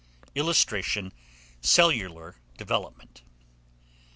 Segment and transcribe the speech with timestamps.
[0.33, 1.11] [Illustration:
[1.61, 3.21] CELLULAR DEVELOPMENT.